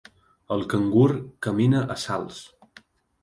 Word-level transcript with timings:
El 0.53 0.63
cangur 0.71 1.05
camina 1.47 1.81
a 1.97 1.97
salts. 2.05 2.39